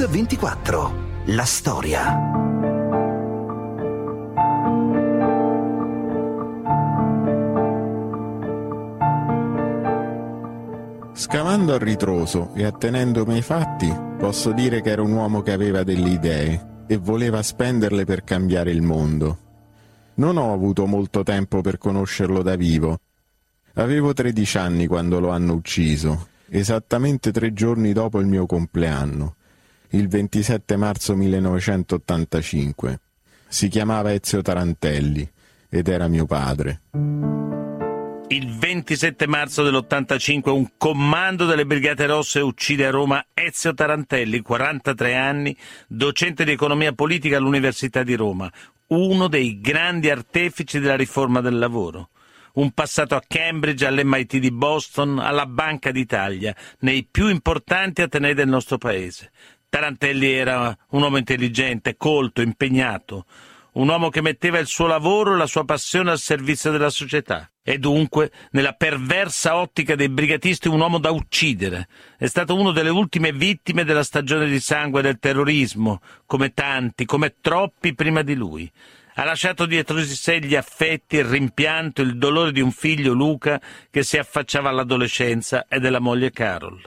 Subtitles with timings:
[0.00, 0.92] Mix24.
[1.26, 2.16] La storia.
[11.12, 15.82] Scavando a ritroso e attenendomi ai fatti, posso dire che era un uomo che aveva
[15.82, 19.38] delle idee e voleva spenderle per cambiare il mondo.
[20.14, 23.00] Non ho avuto molto tempo per conoscerlo da vivo.
[23.74, 29.34] Avevo 13 anni quando lo hanno ucciso, esattamente tre giorni dopo il mio compleanno,
[29.92, 33.00] il 27 marzo 1985.
[33.48, 35.28] Si chiamava Ezio Tarantelli
[35.68, 36.82] ed era mio padre.
[38.28, 45.16] Il 27 marzo dell'85 un comando delle Brigate Rosse uccide a Roma Ezio Tarantelli, 43
[45.16, 45.56] anni,
[45.88, 48.48] docente di economia politica all'Università di Roma,
[48.88, 52.10] uno dei grandi artefici della riforma del lavoro.
[52.52, 58.48] Un passato a Cambridge, all'MIT di Boston, alla Banca d'Italia, nei più importanti atenei del
[58.48, 59.30] nostro paese.
[59.70, 63.24] Tarantelli era un uomo intelligente, colto, impegnato,
[63.74, 67.48] un uomo che metteva il suo lavoro e la sua passione al servizio della società.
[67.62, 71.86] E dunque, nella perversa ottica dei brigatisti, un uomo da uccidere.
[72.18, 77.36] È stato uno delle ultime vittime della stagione di sangue del terrorismo, come tanti, come
[77.40, 78.68] troppi prima di lui.
[79.14, 83.60] Ha lasciato dietro di sé gli affetti, il rimpianto, il dolore di un figlio, Luca,
[83.88, 86.82] che si affacciava all'adolescenza, e della moglie Carol.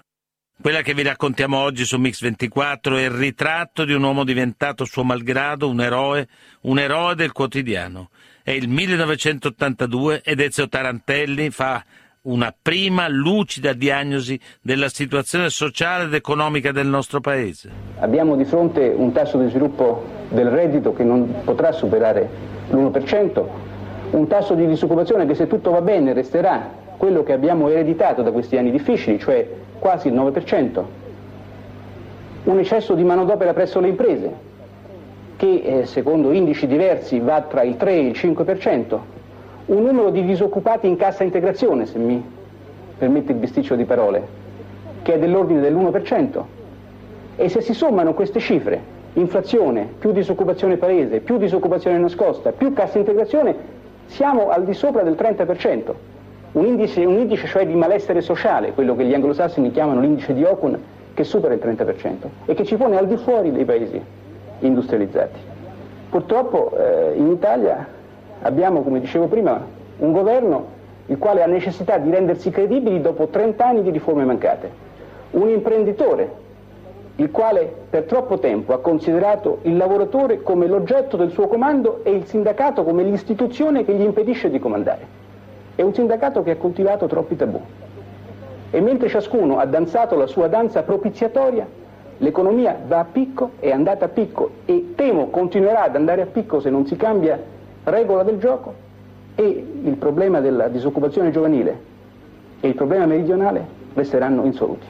[0.64, 5.04] Quella che vi raccontiamo oggi su Mix24 è il ritratto di un uomo diventato suo
[5.04, 6.26] malgrado un eroe,
[6.62, 8.12] un eroe del quotidiano
[8.42, 11.84] è il 1982 ed Ezio Tarantelli fa
[12.24, 17.70] una prima lucida diagnosi della situazione sociale ed economica del nostro Paese.
[18.00, 22.30] Abbiamo di fronte un tasso di sviluppo del reddito che non potrà superare
[22.70, 23.46] l'1%,
[24.12, 28.32] un tasso di disoccupazione che se tutto va bene resterà quello che abbiamo ereditato da
[28.32, 29.46] questi anni difficili, cioè
[29.80, 30.84] quasi il 9%,
[32.44, 34.32] un eccesso di manodopera presso le imprese,
[35.38, 38.98] che eh, secondo indici diversi va tra il 3 e il 5%,
[39.66, 42.24] un numero di disoccupati in cassa integrazione, se mi
[42.98, 44.28] permette il bisticcio di parole,
[45.02, 46.42] che è dell'ordine dell'1%.
[47.36, 48.82] E se si sommano queste cifre,
[49.14, 53.56] inflazione, più disoccupazione paese, più disoccupazione nascosta, più cassa integrazione,
[54.06, 55.94] siamo al di sopra del 30%.
[56.54, 60.44] Un indice, un indice cioè di malessere sociale, quello che gli anglosassoni chiamano l'indice di
[60.44, 60.80] Ocon,
[61.14, 62.14] che supera il 30%
[62.46, 64.00] e che ci pone al di fuori dei paesi
[64.60, 65.40] industrializzati.
[66.10, 67.88] Purtroppo eh, in Italia
[68.42, 69.66] abbiamo, come dicevo prima,
[69.98, 74.70] un governo il quale ha necessità di rendersi credibili dopo 30 anni di riforme mancate,
[75.32, 76.42] un imprenditore
[77.18, 82.12] il quale per troppo tempo ha considerato il lavoratore come l'oggetto del suo comando e
[82.12, 85.22] il sindacato come l'istituzione che gli impedisce di comandare.
[85.76, 87.62] È un sindacato che ha coltivato troppi tabù.
[88.70, 91.68] E mentre ciascuno ha danzato la sua danza propiziatoria,
[92.18, 96.60] L'economia va a picco, è andata a picco e temo continuerà ad andare a picco
[96.62, 97.38] se non si cambia
[97.84, 98.74] regola del gioco
[99.36, 101.92] e il problema della disoccupazione giovanile
[102.62, 104.86] e il problema meridionale resteranno insoluti.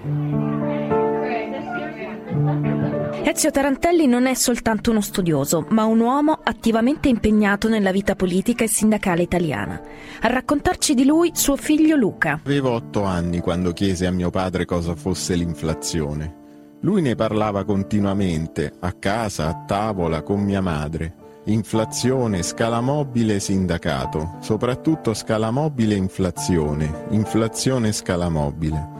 [3.25, 8.65] Ezio Tarantelli non è soltanto uno studioso, ma un uomo attivamente impegnato nella vita politica
[8.65, 9.81] e sindacale italiana.
[10.19, 12.41] A raccontarci di lui suo figlio Luca.
[12.43, 16.41] Avevo otto anni quando chiese a mio padre cosa fosse l'inflazione.
[16.81, 21.15] Lui ne parlava continuamente, a casa, a tavola, con mia madre.
[21.45, 28.92] Inflazione, scala mobile, sindacato, soprattutto scala mobile inflazione, inflazione scala mobile.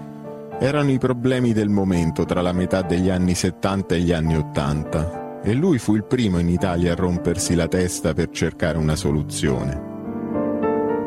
[0.60, 5.22] Erano i problemi del momento tra la metà degli anni 70 e gli anni 80
[5.44, 9.92] e lui fu il primo in Italia a rompersi la testa per cercare una soluzione.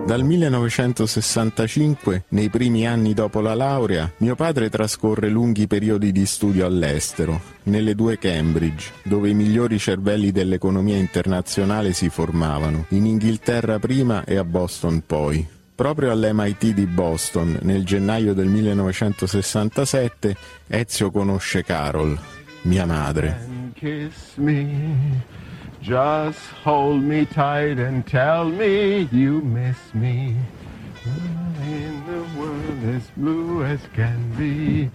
[0.06, 6.64] Dal 1965, nei primi anni dopo la laurea, mio padre trascorre lunghi periodi di studio
[6.64, 14.22] all'estero, nelle due Cambridge, dove i migliori cervelli dell'economia internazionale si formavano, in Inghilterra prima
[14.24, 15.54] e a Boston poi.
[15.76, 20.34] Proprio all'MIT di Boston, nel gennaio del 1967,
[20.68, 22.18] Ezio conosce Carol,
[22.62, 23.74] mia madre.
[25.80, 30.34] Just hold me tight and tell me you miss me.
[31.04, 34.90] In the world as blue as can be.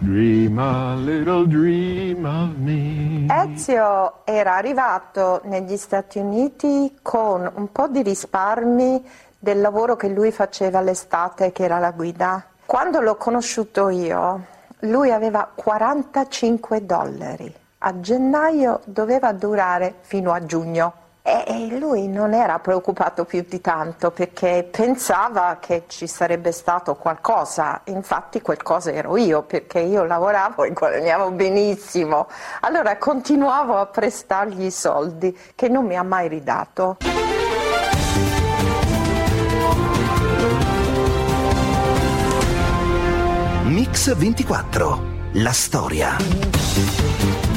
[0.00, 3.26] Dream a little dream of me.
[3.28, 9.02] Ezio era arrivato negli Stati Uniti con un po' di risparmi
[9.38, 12.44] del lavoro che lui faceva l'estate, che era la guida.
[12.64, 14.44] Quando l'ho conosciuto io,
[14.80, 22.60] lui aveva 45 dollari a gennaio doveva durare fino a giugno E lui non era
[22.60, 29.42] preoccupato più di tanto perché pensava che ci sarebbe stato qualcosa, infatti qualcosa ero io
[29.42, 32.28] perché io lavoravo e guadagnavo benissimo,
[32.60, 36.98] allora continuavo a prestargli i soldi che non mi ha mai ridato.
[43.86, 46.16] Mix 24, la storia.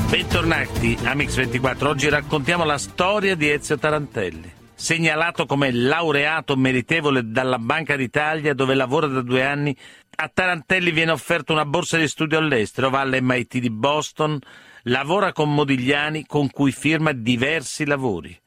[0.09, 4.53] Bentornati a Mix24, oggi raccontiamo la storia di Ezio Tarantelli.
[4.75, 9.75] Segnalato come laureato meritevole dalla Banca d'Italia dove lavora da due anni,
[10.17, 14.39] a Tarantelli viene offerta una borsa di studio all'estero, va all'MIT di Boston,
[14.83, 18.39] lavora con Modigliani con cui firma diversi lavori.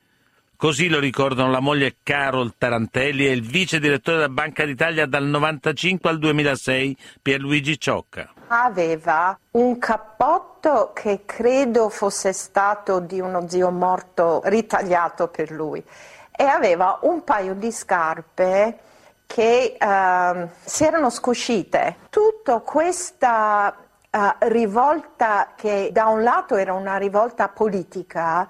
[0.62, 5.25] Così lo ricordano la moglie Carol Tarantelli e il vice direttore della Banca d'Italia dal
[5.25, 8.32] 1995 al 2006, Pierluigi Ciocca.
[8.47, 15.82] Aveva un cappotto che credo fosse stato di uno zio morto ritagliato per lui
[16.31, 18.79] e aveva un paio di scarpe
[19.26, 21.97] che uh, si erano scuscite.
[22.09, 23.75] Tutta questa
[24.09, 28.49] uh, rivolta che da un lato era una rivolta politica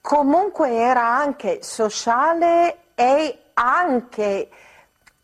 [0.00, 4.48] comunque era anche sociale e anche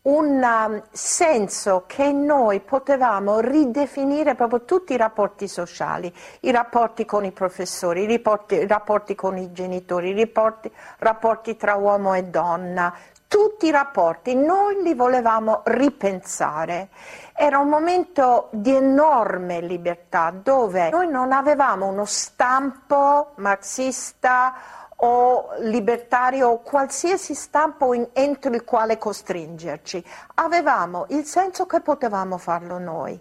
[0.07, 7.25] un um, senso che noi potevamo ridefinire proprio tutti i rapporti sociali, i rapporti con
[7.25, 12.23] i professori, i rapporti, i rapporti con i genitori, i rapporti, rapporti tra uomo e
[12.23, 12.93] donna,
[13.27, 16.89] tutti i rapporti, noi li volevamo ripensare.
[17.33, 24.53] Era un momento di enorme libertà dove noi non avevamo uno stampo marxista
[24.99, 30.03] o libertario o qualsiasi stampo in, entro il quale costringerci.
[30.35, 33.19] Avevamo il senso che potevamo farlo noi.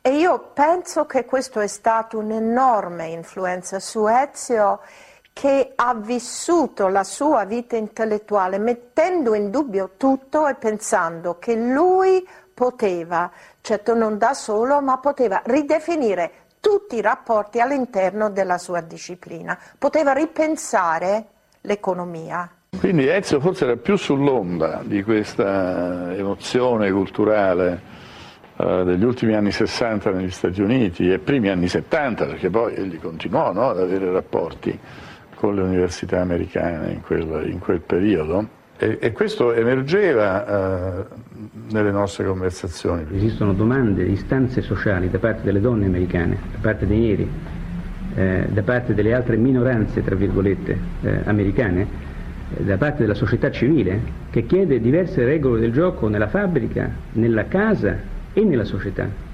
[0.00, 4.80] E io penso che questo è stato un'enorme influenza su Ezio
[5.40, 12.28] che ha vissuto la sua vita intellettuale mettendo in dubbio tutto e pensando che lui
[12.52, 13.30] poteva,
[13.62, 20.12] certo non da solo, ma poteva ridefinire tutti i rapporti all'interno della sua disciplina, poteva
[20.12, 21.24] ripensare
[21.62, 22.46] l'economia.
[22.78, 27.80] Quindi Ezio forse era più sull'onda di questa emozione culturale
[28.58, 33.00] eh, degli ultimi anni 60 negli Stati Uniti e primi anni 70, perché poi egli
[33.00, 34.78] continuò no, ad avere rapporti
[35.40, 38.46] con le università americane in quel, in quel periodo.
[38.76, 41.04] E, e, questo emergeva eh,
[41.70, 43.06] nelle nostre conversazioni.
[43.14, 47.30] Esistono domande, istanze sociali da parte delle donne americane, da parte dei neri,
[48.16, 51.86] eh, da parte delle altre minoranze, tra virgolette, eh, americane,
[52.58, 53.98] eh, da parte della società civile,
[54.28, 57.96] che chiede diverse regole del gioco nella fabbrica, nella casa
[58.34, 59.29] e nella società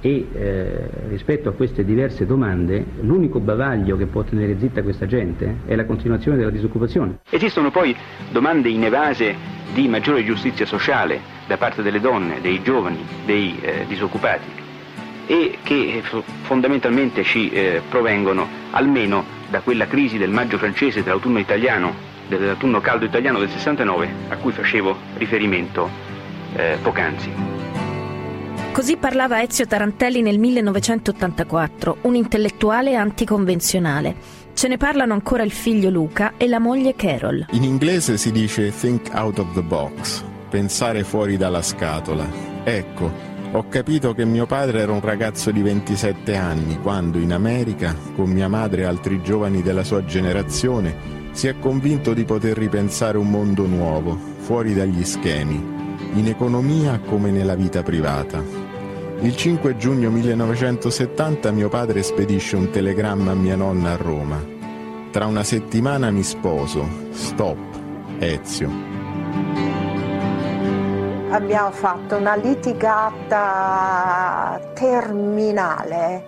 [0.00, 5.58] e eh, rispetto a queste diverse domande l'unico bavaglio che può tenere zitta questa gente
[5.66, 7.18] è la continuazione della disoccupazione.
[7.30, 7.96] Esistono poi
[8.30, 9.34] domande inevase
[9.74, 14.66] di maggiore giustizia sociale da parte delle donne, dei giovani, dei eh, disoccupati
[15.26, 16.02] e che
[16.42, 21.94] fondamentalmente ci eh, provengono almeno da quella crisi del maggio francese, dell'autunno italiano,
[22.28, 25.88] dell'autunno caldo italiano del 69 a cui facevo riferimento
[26.54, 27.57] eh, poc'anzi.
[28.78, 34.14] Così parlava Ezio Tarantelli nel 1984, un intellettuale anticonvenzionale.
[34.54, 37.44] Ce ne parlano ancora il figlio Luca e la moglie Carol.
[37.50, 42.24] In inglese si dice think out of the box, pensare fuori dalla scatola.
[42.62, 43.10] Ecco,
[43.50, 48.30] ho capito che mio padre era un ragazzo di 27 anni quando in America, con
[48.30, 53.28] mia madre e altri giovani della sua generazione, si è convinto di poter ripensare un
[53.28, 55.56] mondo nuovo, fuori dagli schemi,
[56.14, 58.57] in economia come nella vita privata.
[59.20, 64.40] Il 5 giugno 1970 mio padre spedisce un telegramma a mia nonna a Roma.
[65.10, 66.88] Tra una settimana mi sposo.
[67.10, 67.58] Stop.
[68.20, 68.70] Ezio.
[71.30, 73.40] Abbiamo fatto una litigata
[74.74, 76.26] terminale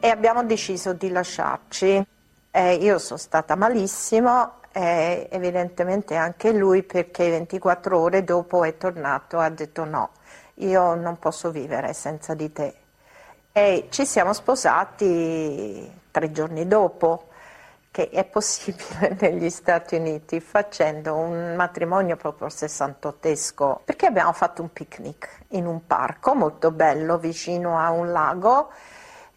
[0.00, 2.04] e abbiamo deciso di lasciarci.
[2.50, 9.38] Eh, io sono stata malissimo e evidentemente anche lui perché 24 ore dopo è tornato
[9.38, 10.10] ha detto no
[10.58, 12.74] io non posso vivere senza di te.
[13.52, 17.28] E ci siamo sposati tre giorni dopo,
[17.90, 24.72] che è possibile negli Stati Uniti, facendo un matrimonio proprio sessantottesco, perché abbiamo fatto un
[24.72, 28.70] picnic in un parco molto bello vicino a un lago.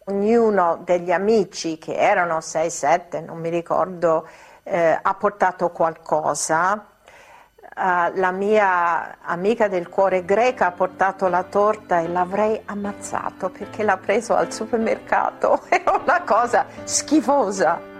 [0.06, 4.26] Ognuno degli amici, che erano 6-7, non mi ricordo,
[4.62, 6.86] eh, ha portato qualcosa
[7.74, 13.82] Uh, la mia amica del cuore greca ha portato la torta e l'avrei ammazzato perché
[13.82, 15.62] l'ha preso al supermercato.
[15.70, 17.91] È una cosa schifosa.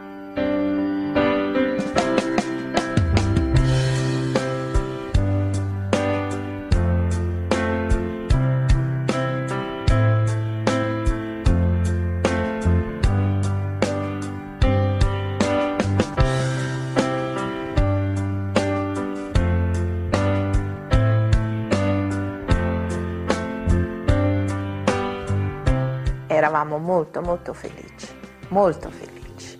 [27.22, 28.08] Molto felici,
[28.48, 29.58] molto felici.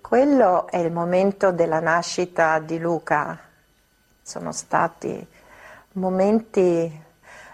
[0.00, 3.38] Quello è il momento della nascita di Luca,
[4.22, 5.26] sono stati
[5.92, 7.02] momenti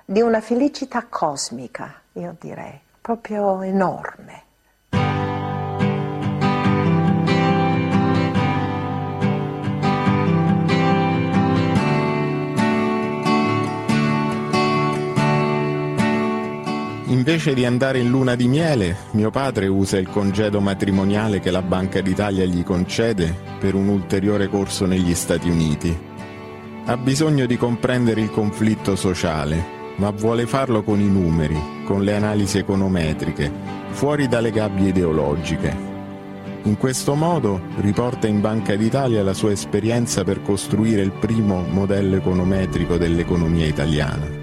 [0.05, 4.32] di una felicità cosmica, io direi, proprio enorme.
[17.13, 21.61] Invece di andare in luna di miele, mio padre usa il congedo matrimoniale che la
[21.61, 25.95] Banca d'Italia gli concede per un ulteriore corso negli Stati Uniti.
[26.87, 29.63] Ha bisogno di comprendere il conflitto sociale,
[29.97, 33.53] ma vuole farlo con i numeri, con le analisi econometriche,
[33.91, 35.77] fuori dalle gabbie ideologiche.
[36.63, 42.17] In questo modo riporta in Banca d'Italia la sua esperienza per costruire il primo modello
[42.17, 44.42] econometrico dell'economia italiana.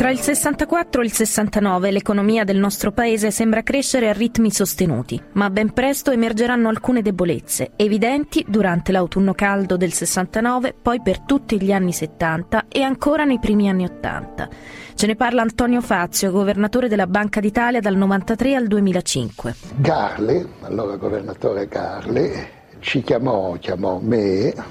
[0.00, 5.22] Tra il 64 e il 69 l'economia del nostro paese sembra crescere a ritmi sostenuti,
[5.32, 11.60] ma ben presto emergeranno alcune debolezze, evidenti durante l'autunno caldo del 69, poi per tutti
[11.60, 14.48] gli anni 70 e ancora nei primi anni 80.
[14.94, 19.54] Ce ne parla Antonio Fazio, governatore della Banca d'Italia dal 93 al 2005.
[19.76, 24.64] Garle, allora governatore Garle, ci chiamò, chiamò me, il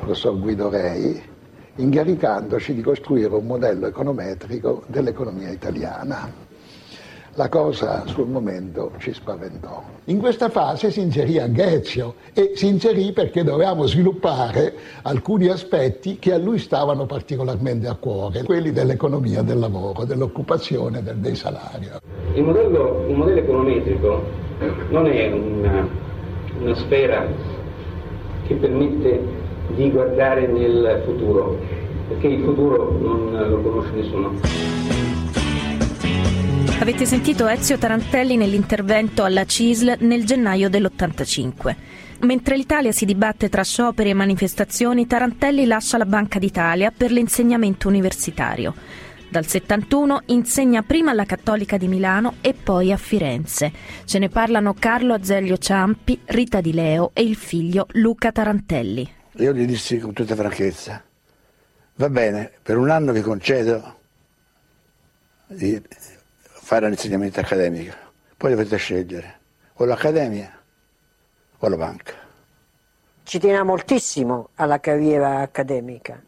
[0.00, 1.29] professor Guido Rei,
[1.80, 6.48] incaricandoci di costruire un modello econometrico dell'economia italiana.
[7.34, 9.82] La cosa sul momento ci spaventò.
[10.06, 16.18] In questa fase si inserì anche Ezio e si inserì perché dovevamo sviluppare alcuni aspetti
[16.18, 21.88] che a lui stavano particolarmente a cuore, quelli dell'economia del lavoro, dell'occupazione, del, dei salari.
[22.34, 24.22] Il modello, un modello econometrico
[24.90, 25.88] non è una,
[26.60, 27.26] una sfera
[28.46, 29.39] che permette
[29.74, 31.58] di guardare nel futuro,
[32.08, 34.38] perché il futuro non lo conosce nessuno.
[36.80, 41.76] Avete sentito Ezio Tarantelli nell'intervento alla CISL nel gennaio dell'85.
[42.20, 47.88] Mentre l'Italia si dibatte tra scioperi e manifestazioni, Tarantelli lascia la Banca d'Italia per l'insegnamento
[47.88, 48.74] universitario.
[49.28, 53.70] Dal 71 insegna prima alla Cattolica di Milano e poi a Firenze.
[54.04, 59.19] Ce ne parlano Carlo Azeglio Ciampi, Rita Di Leo e il figlio Luca Tarantelli.
[59.40, 61.02] Io gli dissi con tutta franchezza,
[61.94, 63.94] va bene, per un anno vi concedo
[65.46, 65.82] di
[66.42, 67.94] fare l'insegnamento accademico,
[68.36, 69.38] poi dovete scegliere
[69.76, 70.60] o l'accademia
[71.56, 72.12] o la banca.
[73.22, 76.22] Ci teneva moltissimo alla carriera accademica,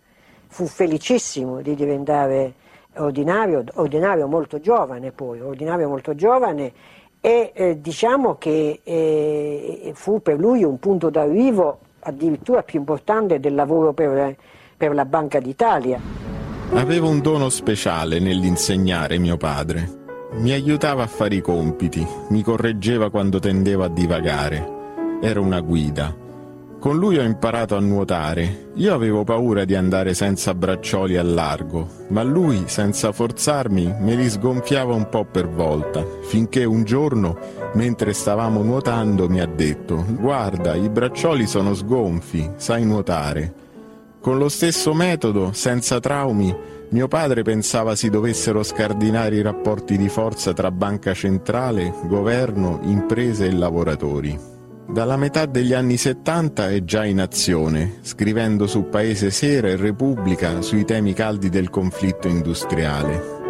[0.47, 2.55] fu felicissimo di diventare
[2.95, 6.73] ordinario, ordinario molto giovane poi, ordinario molto giovane
[7.21, 13.55] e eh, diciamo che eh, fu per lui un punto d'arrivo addirittura più importante del
[13.55, 14.37] lavoro per,
[14.77, 16.01] per la Banca d'Italia.
[16.75, 20.01] Avevo un dono speciale nell'insegnare mio padre.
[20.35, 24.81] Mi aiutava a fare i compiti, mi correggeva quando tendevo a divagare.
[25.21, 26.22] Era una guida.
[26.83, 28.71] Con lui ho imparato a nuotare.
[28.75, 34.29] Io avevo paura di andare senza braccioli a largo, ma lui, senza forzarmi, me li
[34.29, 37.39] sgonfiava un po' per volta, finché un giorno,
[37.75, 43.55] mentre stavamo nuotando, mi ha detto Guarda, i braccioli sono sgonfi, sai nuotare.
[44.21, 46.53] Con lo stesso metodo, senza traumi,
[46.89, 53.47] mio padre pensava si dovessero scardinare i rapporti di forza tra banca centrale, governo, imprese
[53.47, 54.52] e lavoratori.
[54.87, 60.61] Dalla metà degli anni 70 è già in azione, scrivendo su Paese Sera e Repubblica
[60.61, 63.41] sui temi caldi del conflitto industriale.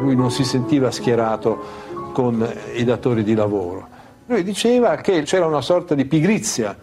[0.00, 1.58] Lui non si sentiva schierato
[2.12, 3.88] con i datori di lavoro.
[4.26, 6.76] Lui diceva che c'era una sorta di pigrizia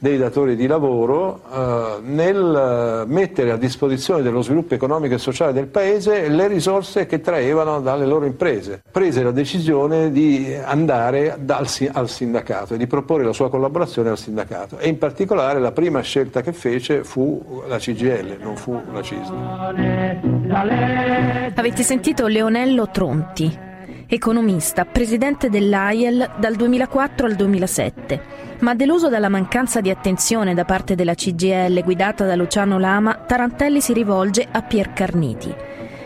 [0.00, 5.66] dei datori di lavoro eh, nel mettere a disposizione dello sviluppo economico e sociale del
[5.66, 8.82] Paese le risorse che traevano dalle loro imprese.
[8.90, 14.18] Prese la decisione di andare dal, al sindacato e di proporre la sua collaborazione al
[14.18, 19.02] sindacato e in particolare la prima scelta che fece fu la CGL, non fu la
[19.02, 19.34] CISL.
[21.54, 23.68] Avete sentito Leonello Tronti,
[24.10, 30.94] economista, presidente dell'AIEL dal 2004 al 2007 ma deluso dalla mancanza di attenzione da parte
[30.94, 35.54] della CGL guidata da Luciano Lama, Tarantelli si rivolge a Pier Carniti,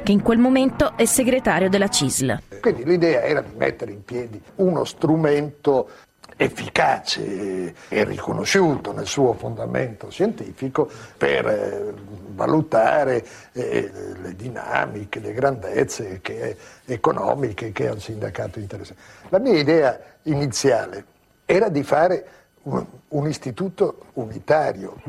[0.05, 2.43] che in quel momento è segretario della CISL.
[2.61, 5.89] Quindi l'idea era di mettere in piedi uno strumento
[6.37, 11.95] efficace e riconosciuto nel suo fondamento scientifico per eh,
[12.35, 18.99] valutare eh, le dinamiche, le grandezze che, economiche che al sindacato interessano.
[19.29, 21.05] La mia idea iniziale
[21.45, 22.27] era di fare
[22.63, 25.01] un, un istituto unitario.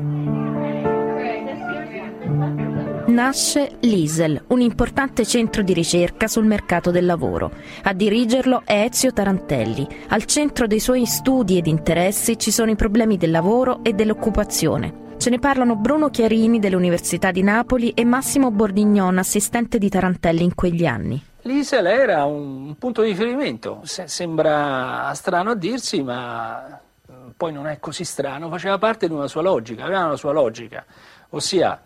[3.16, 7.50] Nasce l'ISEL, un importante centro di ricerca sul mercato del lavoro.
[7.84, 9.88] A dirigerlo è Ezio Tarantelli.
[10.08, 15.14] Al centro dei suoi studi ed interessi ci sono i problemi del lavoro e dell'occupazione.
[15.16, 20.54] Ce ne parlano Bruno Chiarini dell'Università di Napoli e Massimo Bordignon, assistente di Tarantelli in
[20.54, 21.18] quegli anni.
[21.40, 26.78] L'ISEL era un punto di riferimento, Se- sembra strano a dirsi, ma
[27.10, 30.32] mm, poi non è così strano, faceva parte di una sua logica, aveva una sua
[30.32, 30.84] logica,
[31.30, 31.80] ossia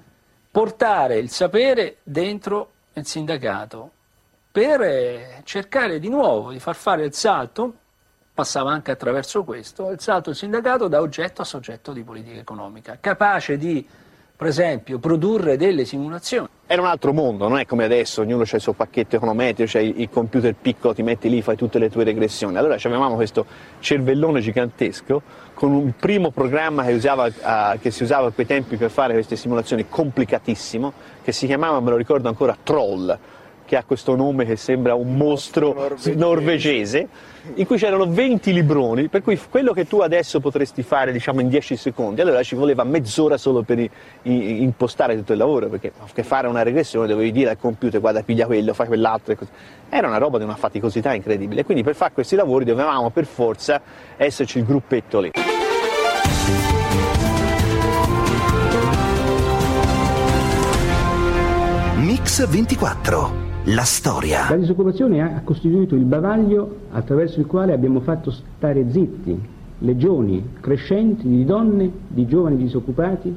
[0.50, 3.90] portare il sapere dentro il sindacato
[4.50, 7.74] per eh, cercare di nuovo di far fare il salto,
[8.34, 12.98] passava anche attraverso questo, il salto del sindacato da oggetto a soggetto di politica economica,
[13.00, 13.86] capace di,
[14.40, 16.48] per esempio, produrre delle simulazioni.
[16.66, 19.80] Era un altro mondo, non è come adesso, ognuno ha il suo pacchetto econometrico, c'è
[19.80, 22.56] il computer piccolo, ti metti lì, fai tutte le tue regressioni.
[22.56, 23.44] Allora avevamo questo
[23.80, 25.20] cervellone gigantesco
[25.52, 29.12] con un primo programma che, usava, uh, che, si usava a quei tempi per fare
[29.12, 30.90] queste simulazioni complicatissimo,
[31.22, 33.18] che si chiamava, me lo ricordo ancora, Troll
[33.70, 36.14] che ha questo nome che sembra un mostro norvegese.
[36.16, 37.08] norvegese,
[37.54, 41.48] in cui c'erano 20 libroni, per cui quello che tu adesso potresti fare diciamo in
[41.48, 43.88] 10 secondi, allora ci voleva mezz'ora solo per
[44.22, 48.46] impostare tutto il lavoro, perché per fare una regressione dovevi dire al computer guarda piglia
[48.46, 49.50] quello, fai quell'altro e così.
[49.88, 53.80] Era una roba di una faticosità incredibile, quindi per fare questi lavori dovevamo per forza
[54.16, 55.30] esserci il gruppetto lì.
[61.98, 64.48] Mix 24 la storia.
[64.48, 71.28] La disoccupazione ha costituito il bavaglio attraverso il quale abbiamo fatto stare zitti legioni crescenti
[71.28, 73.34] di donne, di giovani disoccupati,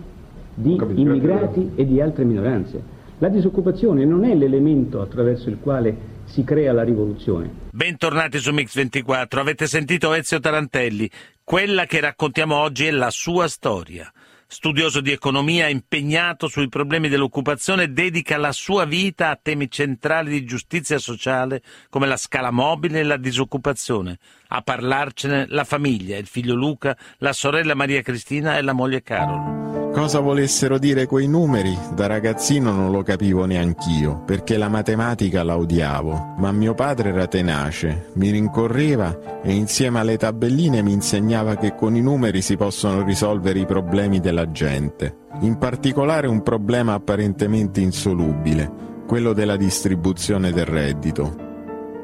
[0.54, 2.92] di immigrati e di altre minoranze.
[3.20, 7.50] La disoccupazione non è l'elemento attraverso il quale si crea la rivoluzione.
[7.72, 11.10] Bentornati su Mix24, avete sentito Ezio Tarantelli.
[11.44, 14.12] Quella che raccontiamo oggi è la sua storia
[14.54, 20.46] studioso di economia impegnato sui problemi dell'occupazione, dedica la sua vita a temi centrali di
[20.46, 24.20] giustizia sociale come la scala mobile e la disoccupazione.
[24.50, 29.73] A parlarcene la famiglia, il figlio Luca, la sorella Maria Cristina e la moglie Carol.
[29.94, 31.78] Cosa volessero dire quei numeri?
[31.94, 37.28] Da ragazzino non lo capivo neanch'io, perché la matematica la odiavo, ma mio padre era
[37.28, 43.04] tenace, mi rincorreva e insieme alle tabelline mi insegnava che con i numeri si possono
[43.04, 48.70] risolvere i problemi della gente, in particolare un problema apparentemente insolubile,
[49.06, 51.36] quello della distribuzione del reddito.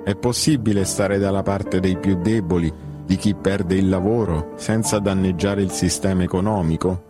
[0.04, 2.72] È possibile stare dalla parte dei più deboli,
[3.04, 7.08] di chi perde il lavoro, senza danneggiare il sistema economico?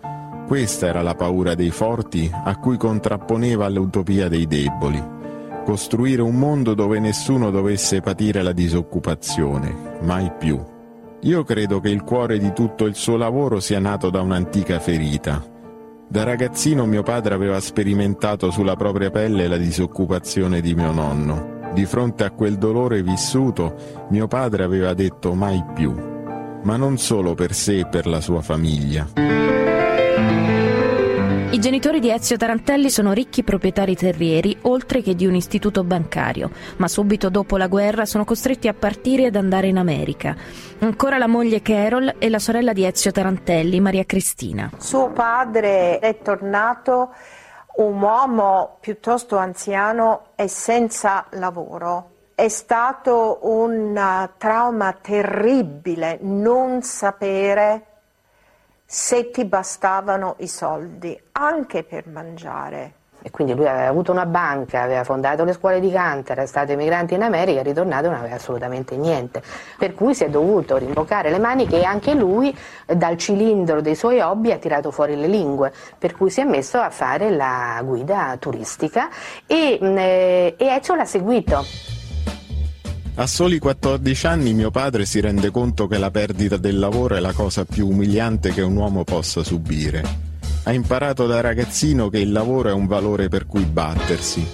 [0.50, 5.00] Questa era la paura dei forti a cui contrapponeva l'utopia dei deboli.
[5.64, 10.60] Costruire un mondo dove nessuno dovesse patire la disoccupazione, mai più.
[11.22, 15.46] Io credo che il cuore di tutto il suo lavoro sia nato da un'antica ferita.
[16.08, 21.60] Da ragazzino mio padre aveva sperimentato sulla propria pelle la disoccupazione di mio nonno.
[21.76, 25.94] Di fronte a quel dolore vissuto, mio padre aveva detto mai più,
[26.64, 29.59] ma non solo per sé e per la sua famiglia.
[31.52, 36.52] I genitori di Ezio Tarantelli sono ricchi proprietari terrieri, oltre che di un istituto bancario,
[36.78, 40.36] ma subito dopo la guerra sono costretti a partire ed andare in America.
[40.78, 44.70] Ancora la moglie Carol e la sorella di Ezio Tarantelli, Maria Cristina.
[44.78, 47.16] Suo padre è tornato
[47.78, 52.12] un uomo piuttosto anziano e senza lavoro.
[52.36, 57.86] È stato un trauma terribile non sapere
[58.92, 62.94] se ti bastavano i soldi anche per mangiare.
[63.22, 66.72] E quindi lui aveva avuto una banca, aveva fondato le scuole di canto, era stato
[66.72, 69.44] emigrante in America, è ritornato e non aveva assolutamente niente.
[69.78, 74.22] Per cui si è dovuto rimbocare le maniche e anche lui dal cilindro dei suoi
[74.22, 78.38] hobby ha tirato fuori le lingue, per cui si è messo a fare la guida
[78.40, 79.10] turistica
[79.46, 81.99] e, eh, e Ezio l'ha seguito.
[83.20, 87.20] A soli 14 anni mio padre si rende conto che la perdita del lavoro è
[87.20, 90.02] la cosa più umiliante che un uomo possa subire.
[90.64, 94.48] Ha imparato da ragazzino che il lavoro è un valore per cui battersi.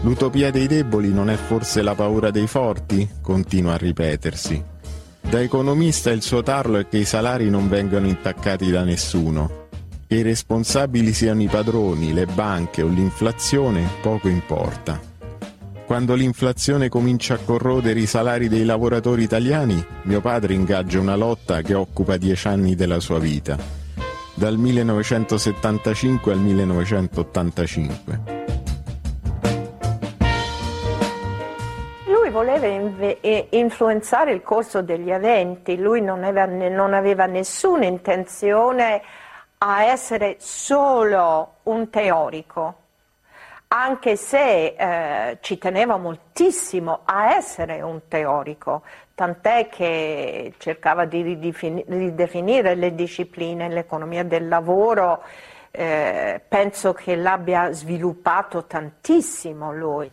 [0.00, 3.08] L'utopia dei deboli non è forse la paura dei forti?
[3.22, 4.60] Continua a ripetersi.
[5.20, 9.68] Da economista il suo tarlo è che i salari non vengano intaccati da nessuno.
[10.08, 15.17] Che i responsabili siano i padroni, le banche o l'inflazione poco importa.
[15.88, 21.62] Quando l'inflazione comincia a corrodere i salari dei lavoratori italiani, mio padre ingaggia una lotta
[21.62, 23.56] che occupa dieci anni della sua vita,
[24.34, 28.20] dal 1975 al 1985.
[32.04, 32.66] Lui voleva
[33.48, 39.00] influenzare il corso degli eventi, lui non aveva, non aveva nessuna intenzione
[39.56, 42.87] a essere solo un teorico,
[43.68, 48.82] anche se eh, ci teneva moltissimo a essere un teorico,
[49.14, 55.22] tant'è che cercava di ridefinire le discipline, l'economia del lavoro,
[55.70, 60.10] eh, penso che l'abbia sviluppato tantissimo lui.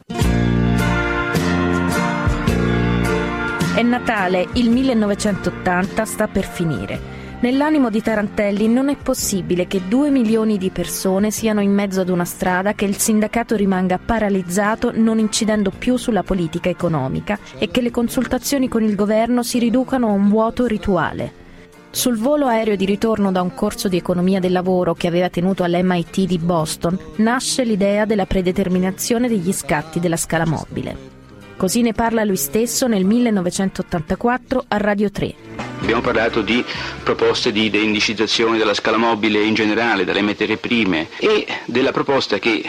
[3.76, 7.15] È Natale, il 1980 sta per finire.
[7.42, 12.10] Nell'animo di Tarantelli non è possibile che due milioni di persone siano in mezzo ad
[12.10, 17.82] una strada, che il sindacato rimanga paralizzato non incidendo più sulla politica economica e che
[17.82, 21.44] le consultazioni con il governo si riducano a un vuoto rituale.
[21.92, 25.64] Sul volo aereo di ritorno da un corso di economia del lavoro che aveva tenuto
[25.64, 31.14] all'MIT di Boston nasce l'idea della predeterminazione degli scatti della scala mobile.
[31.58, 35.65] Così ne parla lui stesso nel 1984 a Radio 3.
[35.86, 36.66] Abbiamo parlato di
[37.04, 42.68] proposte di deindicizzazione della scala mobile in generale, dalle materie prime e della proposta che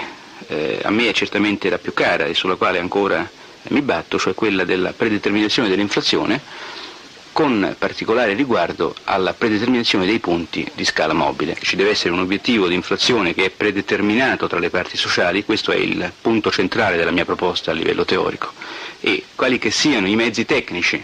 [0.48, 3.26] eh, a me certamente era più cara e sulla quale ancora
[3.68, 6.42] mi batto, cioè quella della predeterminazione dell'inflazione
[7.32, 11.56] con particolare riguardo alla predeterminazione dei punti di scala mobile.
[11.58, 15.72] Ci deve essere un obiettivo di inflazione che è predeterminato tra le parti sociali, questo
[15.72, 18.52] è il punto centrale della mia proposta a livello teorico,
[19.00, 21.02] e quali che siano i mezzi tecnici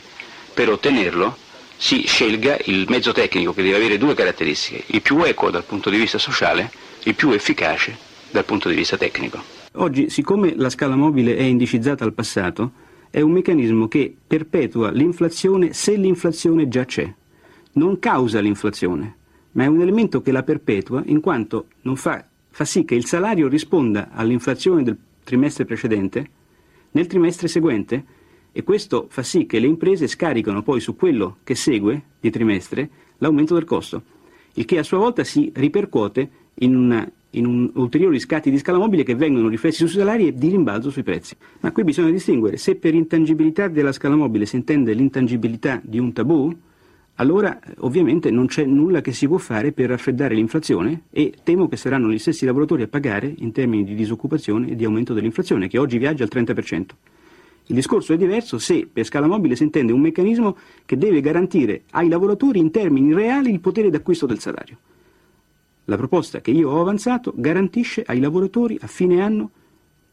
[0.53, 1.39] per ottenerlo,
[1.83, 5.91] si scelga il mezzo tecnico che deve avere due caratteristiche, il più equo dal punto
[5.91, 6.71] di vista sociale,
[7.03, 7.99] il più efficace
[8.31, 9.43] dal punto di vista tecnico.
[9.73, 12.71] Oggi, siccome la scala mobile è indicizzata al passato,
[13.11, 17.13] è un meccanismo che perpetua l'inflazione se l'inflazione già c'è.
[17.73, 19.17] Non causa l'inflazione,
[19.51, 21.67] ma è un elemento che la perpetua in quanto
[21.97, 26.31] fa, fa sì che il salario risponda all'inflazione del trimestre precedente
[26.93, 28.05] nel trimestre seguente
[28.53, 32.89] e questo fa sì che le imprese scaricano poi su quello che segue di trimestre
[33.19, 34.03] l'aumento del costo,
[34.55, 38.79] il che a sua volta si ripercuote in una in un, ulteriori scatti di scala
[38.79, 41.37] mobile che vengono riflessi sui salari e di rimbalzo sui prezzi.
[41.61, 46.13] Ma qui bisogna distinguere se per intangibilità della scala mobile si intende l'intangibilità di un
[46.13, 46.55] tabù,
[47.17, 51.77] allora ovviamente non c'è nulla che si può fare per raffreddare l'inflazione e temo che
[51.77, 55.79] saranno gli stessi lavoratori a pagare in termini di disoccupazione e di aumento dell'inflazione, che
[55.79, 56.87] oggi viaggia al 30%.
[57.73, 61.85] Il discorso è diverso se per scala mobile si intende un meccanismo che deve garantire
[61.93, 64.77] ai lavoratori in termini reali il potere d'acquisto del salario.
[65.85, 69.51] La proposta che io ho avanzato garantisce ai lavoratori a fine anno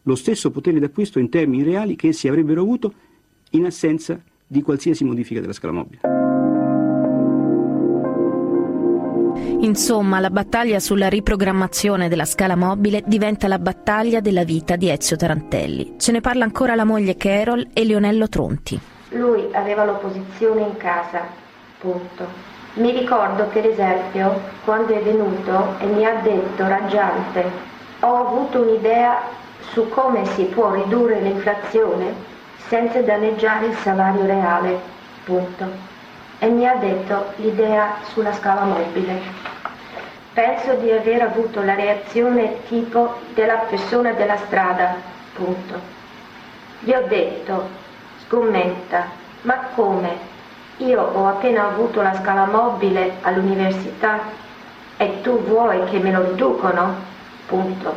[0.03, 2.93] lo stesso potere d'acquisto in termini reali che essi avrebbero avuto
[3.49, 6.18] in assenza di qualsiasi modifica della scala mobile.
[9.61, 15.17] Insomma, la battaglia sulla riprogrammazione della scala mobile diventa la battaglia della vita di Ezio
[15.17, 15.95] Tarantelli.
[15.97, 18.79] Ce ne parla ancora la moglie Carol e Leonello Tronti.
[19.09, 21.27] Lui aveva l'opposizione in casa,
[21.77, 22.25] punto.
[22.75, 27.43] Mi ricordo per esempio quando è venuto e mi ha detto raggiante,
[27.99, 29.19] ho avuto un'idea
[29.73, 32.13] su come si può ridurre l'inflazione
[32.69, 34.79] senza danneggiare il salario reale,
[35.25, 35.88] punto.
[36.39, 39.19] E mi ha detto l'idea sulla scala mobile.
[40.33, 44.95] Penso di aver avuto la reazione tipo della persona della strada,
[45.33, 45.79] punto.
[46.79, 47.67] Gli ho detto,
[48.25, 49.07] scommenta,
[49.41, 50.17] ma come?
[50.77, 54.19] Io ho appena avuto la scala mobile all'università
[54.95, 56.95] e tu vuoi che me lo riducono?
[57.47, 57.95] Punto.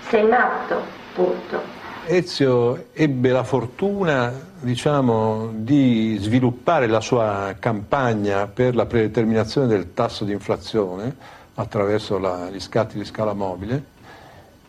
[0.00, 0.82] Sei matto?
[1.14, 1.77] Punto.
[2.10, 10.24] Ezio ebbe la fortuna diciamo, di sviluppare la sua campagna per la predeterminazione del tasso
[10.24, 11.14] di inflazione
[11.54, 13.96] attraverso la, gli scatti di scala mobile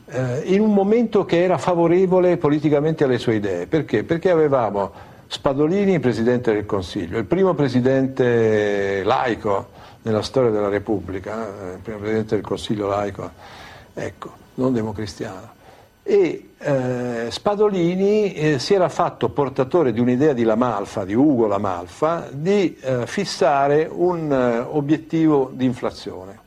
[0.08, 3.68] eh, in un momento che era favorevole politicamente alle sue idee.
[3.68, 4.04] Perché?
[4.04, 4.92] Perché avevamo
[5.28, 9.70] Spadolini, Presidente del Consiglio, il primo Presidente laico
[10.02, 13.30] nella storia della Repubblica, eh, il primo Presidente del Consiglio laico,
[13.94, 15.58] ecco, non democristiano.
[16.04, 22.28] E eh, Spadolini eh, si era fatto portatore di un'idea di Lamalfa, di Ugo Lamalfa,
[22.32, 26.38] di eh, fissare un eh, obiettivo di inflazione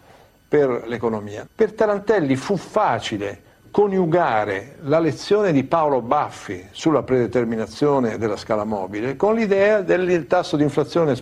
[0.49, 1.47] per l'economia.
[1.55, 9.17] Per Tarantelli fu facile coniugare la lezione di Paolo Baffi sulla predeterminazione della scala mobile
[9.17, 11.17] con l'idea del tasso di inflazione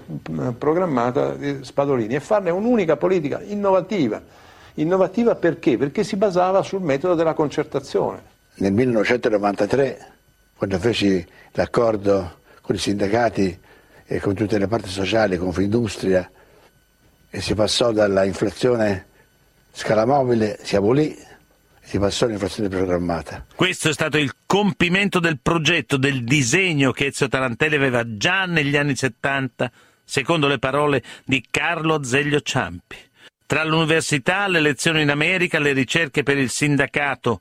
[0.59, 4.21] programmata di Spadolini e farne un'unica politica innovativa.
[4.75, 5.77] Innovativa perché?
[5.77, 8.23] Perché si basava sul metodo della concertazione.
[8.55, 10.13] Nel 1993,
[10.57, 13.59] quando feci l'accordo con i sindacati
[14.05, 16.29] e con tutte le parti sociali, con Findustria,
[17.31, 19.07] e si passò dalla inflazione
[19.73, 21.29] scala mobile, si abolì
[21.91, 23.47] si passò all'inflazione programmata.
[23.53, 28.77] Questo è stato il compimento del progetto, del disegno che Ezio Tarantelli aveva già negli
[28.77, 29.69] anni 70,
[30.05, 32.97] secondo le parole di Carlo Azeglio Ciampi.
[33.51, 37.41] Tra l'università, le lezioni in America, le ricerche per il sindacato,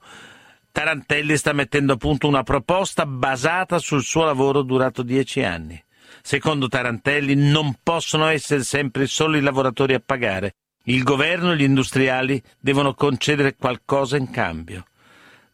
[0.72, 5.80] Tarantelli sta mettendo a punto una proposta basata sul suo lavoro durato dieci anni.
[6.24, 10.56] Secondo Tarantelli non possono essere sempre solo i lavoratori a pagare.
[10.86, 14.86] Il governo e gli industriali devono concedere qualcosa in cambio.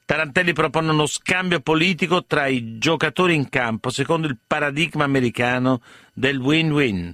[0.06, 5.82] Tarantelli propone uno scambio politico tra i giocatori in campo secondo il paradigma americano
[6.14, 7.14] del win-win.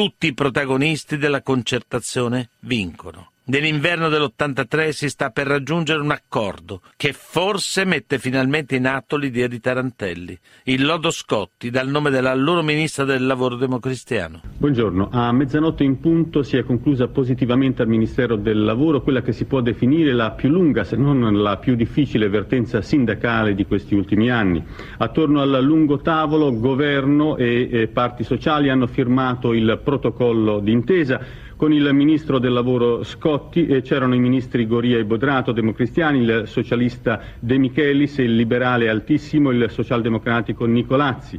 [0.00, 3.29] Tutti i protagonisti della concertazione vincono.
[3.42, 9.48] Nell'inverno dell'83 si sta per raggiungere un accordo che forse mette finalmente in atto l'idea
[9.48, 14.42] di Tarantelli, il Lodo Scotti, dal nome dell'allora ministra del lavoro democristiano.
[14.58, 19.32] Buongiorno, a mezzanotte in punto si è conclusa positivamente al Ministero del Lavoro quella che
[19.32, 23.94] si può definire la più lunga, se non la più difficile vertenza sindacale di questi
[23.94, 24.62] ultimi anni.
[24.98, 31.74] Attorno al lungo tavolo governo e, e parti sociali hanno firmato il protocollo d'intesa con
[31.74, 37.20] il ministro del lavoro Scotti e c'erano i ministri Goria e Bodrato, democristiani, il socialista
[37.38, 41.38] De Michelis, il liberale Altissimo, il socialdemocratico Nicolazzi.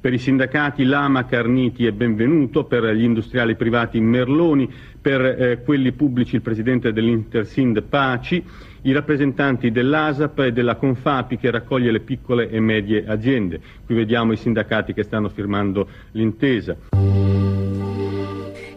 [0.00, 5.92] Per i sindacati Lama, Carniti e Benvenuto, per gli industriali privati Merloni, per eh, quelli
[5.92, 8.42] pubblici il presidente dell'Intersind Paci,
[8.84, 13.60] i rappresentanti dell'ASAP e della Confapi che raccoglie le piccole e medie aziende.
[13.84, 17.27] Qui vediamo i sindacati che stanno firmando l'intesa.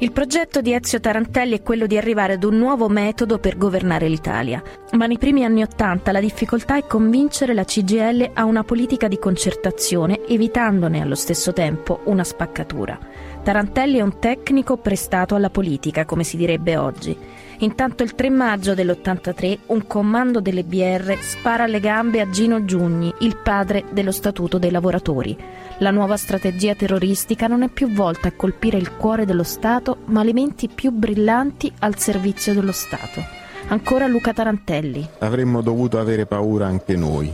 [0.01, 4.07] Il progetto di Ezio Tarantelli è quello di arrivare ad un nuovo metodo per governare
[4.07, 4.59] l'Italia,
[4.93, 9.19] ma nei primi anni Ottanta la difficoltà è convincere la CGL a una politica di
[9.19, 12.97] concertazione, evitandone allo stesso tempo una spaccatura.
[13.43, 17.17] Tarantelli è un tecnico prestato alla politica, come si direbbe oggi.
[17.59, 23.11] Intanto il 3 maggio dell'83 un comando delle BR spara alle gambe a Gino Giugni,
[23.21, 25.35] il padre dello Statuto dei lavoratori.
[25.79, 30.23] La nuova strategia terroristica non è più volta a colpire il cuore dello Stato, ma
[30.23, 33.23] le menti più brillanti al servizio dello Stato.
[33.69, 35.07] Ancora Luca Tarantelli.
[35.19, 37.31] Avremmo dovuto avere paura anche noi.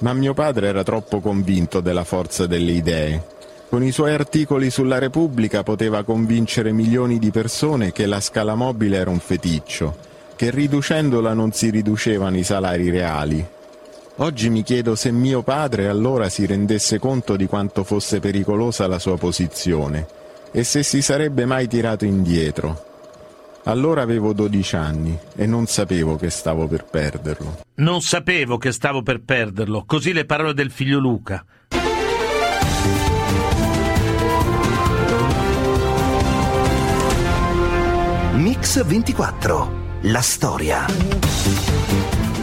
[0.00, 3.36] Ma mio padre era troppo convinto della forza delle idee.
[3.68, 8.96] Con i suoi articoli sulla Repubblica poteva convincere milioni di persone che la scala mobile
[8.96, 9.96] era un feticcio,
[10.36, 13.46] che riducendola non si riducevano i salari reali,
[14.20, 18.98] Oggi mi chiedo se mio padre allora si rendesse conto di quanto fosse pericolosa la
[18.98, 20.08] sua posizione
[20.50, 22.86] e se si sarebbe mai tirato indietro.
[23.64, 27.60] Allora avevo 12 anni e non sapevo che stavo per perderlo.
[27.74, 31.44] Non sapevo che stavo per perderlo, così le parole del figlio Luca.
[38.58, 40.84] Mix 24, la storia.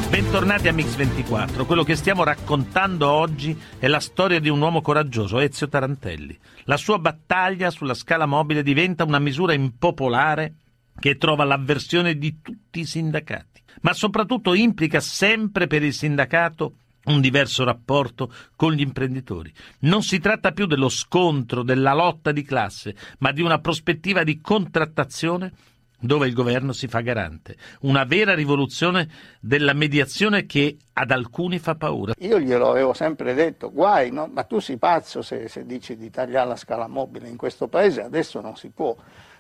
[0.10, 1.66] Bentornati a Mix24.
[1.66, 6.40] Quello che stiamo raccontando oggi è la storia di un uomo coraggioso, Ezio Tarantelli.
[6.64, 10.54] La sua battaglia sulla scala mobile diventa una misura impopolare
[10.98, 16.76] che trova l'avversione di tutti i sindacati, ma soprattutto implica sempre per il sindacato
[17.08, 19.54] un diverso rapporto con gli imprenditori.
[19.80, 24.40] Non si tratta più dello scontro, della lotta di classe, ma di una prospettiva di
[24.40, 25.52] contrattazione
[26.00, 27.56] dove il governo si fa garante.
[27.82, 29.08] Una vera rivoluzione
[29.40, 32.14] della mediazione che ad alcuni fa paura.
[32.20, 34.30] Io glielo avevo sempre detto, guai, no?
[34.32, 38.02] ma tu sei pazzo se, se dici di tagliare la scala mobile in questo paese,
[38.02, 38.96] adesso non si può.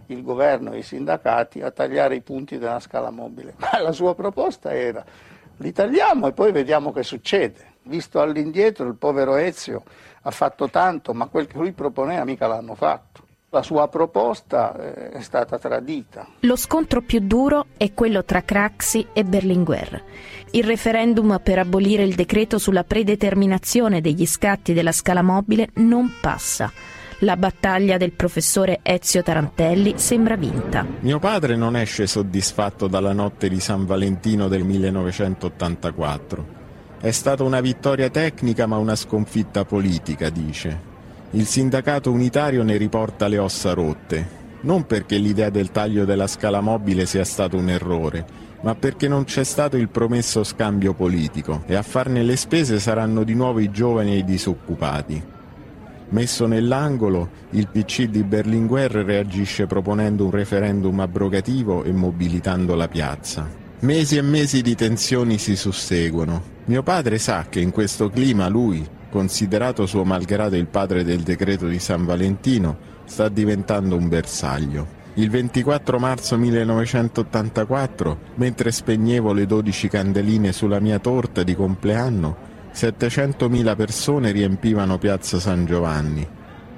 [0.05, 3.55] il governo e i sindacati, a tagliare i punti della scala mobile.
[3.57, 5.03] Ma la sua proposta era
[5.57, 7.77] li tagliamo e poi vediamo che succede.
[7.81, 9.81] Visto all'indietro il povero Ezio
[10.21, 13.25] ha fatto tanto, ma quel che lui proponeva mica l'hanno fatto.
[13.49, 16.27] La sua proposta eh, è stata tradita.
[16.41, 20.03] Lo scontro più duro è quello tra Craxi e Berlinguer.
[20.51, 26.71] Il referendum per abolire il decreto sulla predeterminazione degli scatti della scala mobile non passa.
[27.23, 30.85] La battaglia del professore Ezio Tarantelli sembra vinta.
[31.01, 36.45] Mio padre non esce soddisfatto dalla notte di San Valentino del 1984.
[37.01, 40.87] È stata una vittoria tecnica ma una sconfitta politica, dice.
[41.31, 44.25] Il sindacato unitario ne riporta le ossa rotte,
[44.61, 48.25] non perché l'idea del taglio della scala mobile sia stato un errore,
[48.61, 53.25] ma perché non c'è stato il promesso scambio politico e a farne le spese saranno
[53.25, 55.37] di nuovo i giovani e i disoccupati.
[56.09, 63.47] Messo nell'angolo, il PC di Berlinguer reagisce proponendo un referendum abrogativo e mobilitando la piazza.
[63.81, 66.57] Mesi e mesi di tensioni si susseguono.
[66.65, 71.67] Mio padre sa che in questo clima lui, considerato suo malgrado il padre del decreto
[71.67, 74.97] di San Valentino, sta diventando un bersaglio.
[75.15, 82.47] Il 24 marzo 1984, mentre spegnevo le 12 candeline sulla mia torta di compleanno,
[82.79, 86.25] 700.000 persone riempivano piazza San Giovanni,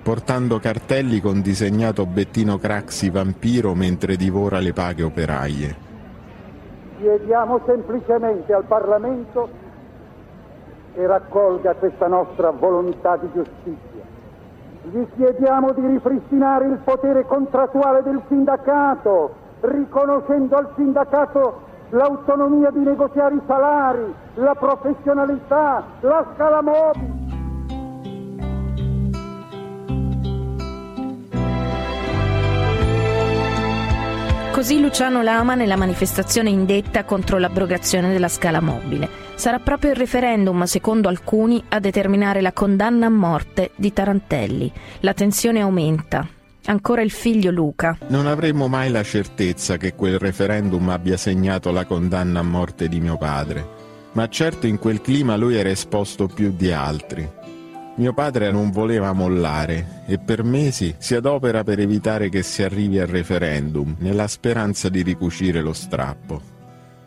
[0.02, 5.76] portando cartelli con disegnato Bettino Craxi vampiro mentre divora le paghe operaie.
[6.98, 9.48] Chiediamo semplicemente al Parlamento
[10.96, 14.02] che raccolga questa nostra volontà di giustizia.
[14.82, 23.36] Gli chiediamo di ripristinare il potere contrattuale del sindacato, riconoscendo al sindacato l'autonomia di negoziare
[23.36, 27.30] i salari, la professionalità, la scala mobile.
[34.52, 39.10] Così Luciano Lama nella manifestazione indetta contro l'abrogazione della scala mobile.
[39.36, 44.72] Sarà proprio il referendum, secondo alcuni, a determinare la condanna a morte di Tarantelli.
[45.00, 46.28] La tensione aumenta.
[46.72, 47.98] Ancora il figlio Luca.
[48.08, 53.02] Non avremmo mai la certezza che quel referendum abbia segnato la condanna a morte di
[53.02, 53.68] mio padre,
[54.14, 57.30] ma certo in quel clima lui era esposto più di altri.
[57.98, 63.00] Mio padre non voleva mollare e per mesi si adopera per evitare che si arrivi
[63.00, 66.42] al referendum, nella speranza di ricucire lo strappo.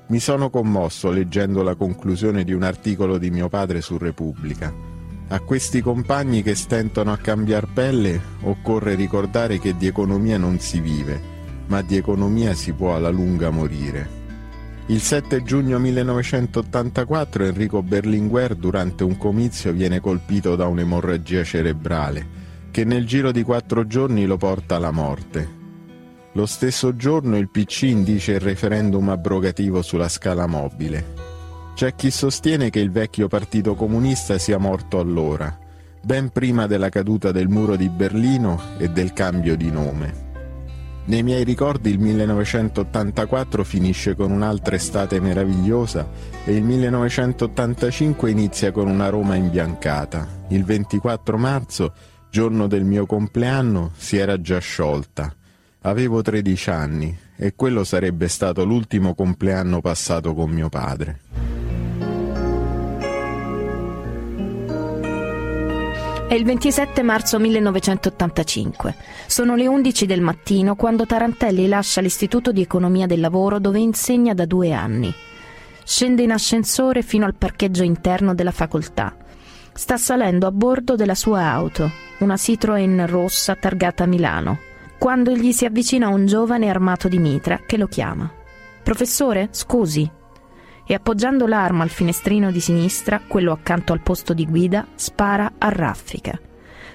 [0.09, 4.94] Mi sono commosso leggendo la conclusione di un articolo di mio padre su Repubblica.
[5.29, 10.81] A questi compagni che stentano a cambiar pelle occorre ricordare che di economia non si
[10.81, 11.21] vive,
[11.67, 14.23] ma di economia si può alla lunga morire.
[14.87, 22.85] Il 7 giugno 1984 Enrico Berlinguer durante un comizio viene colpito da un'emorragia cerebrale che
[22.85, 25.49] nel giro di quattro giorni lo porta alla morte.
[26.33, 31.34] Lo stesso giorno il PC indice il referendum abrogativo sulla scala mobile.
[31.75, 35.59] C'è chi sostiene che il vecchio partito comunista sia morto allora,
[36.01, 40.23] ben prima della caduta del muro di Berlino e del cambio di nome.
[41.07, 46.09] Nei miei ricordi il 1984 finisce con un'altra estate meravigliosa
[46.45, 50.45] e il 1985 inizia con una Roma imbiancata.
[50.51, 51.93] Il 24 marzo,
[52.31, 55.35] giorno del mio compleanno, si era già sciolta.
[55.81, 61.64] Avevo 13 anni e quello sarebbe stato l'ultimo compleanno passato con mio padre.
[66.27, 68.95] È il 27 marzo 1985.
[69.27, 74.33] Sono le 11 del mattino quando Tarantelli lascia l'Istituto di Economia del Lavoro dove insegna
[74.33, 75.13] da due anni.
[75.85, 79.15] Scende in ascensore fino al parcheggio interno della facoltà.
[79.75, 84.59] Sta salendo a bordo della sua auto, una Citroën rossa targata a Milano,
[84.99, 88.33] quando gli si avvicina un giovane armato di mitra che lo chiama.
[88.83, 90.11] Professore, scusi,
[90.87, 95.69] e appoggiando l'arma al finestrino di sinistra, quello accanto al posto di guida, spara a
[95.71, 96.39] raffica.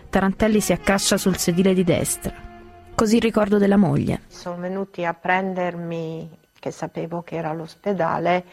[0.10, 2.34] Tarantelli si accascia sul sedile di destra.
[2.94, 4.22] Così ricordo della moglie.
[4.28, 6.30] Sono venuti a prendermi,
[6.60, 8.46] che sapevo che era all'ospedale,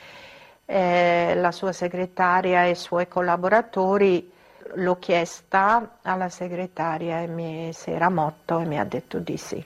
[0.64, 4.32] eh, la sua segretaria e i suoi collaboratori.
[4.74, 9.64] L'ho chiesta alla segretaria e mi, se era morto e mi ha detto di sì.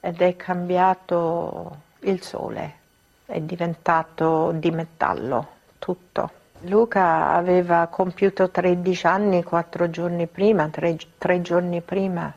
[0.00, 2.80] Ed è cambiato il sole
[3.26, 5.46] è diventato di metallo
[5.78, 6.30] tutto.
[6.62, 12.32] Luca aveva compiuto 13 anni quattro giorni prima, tre, tre giorni prima,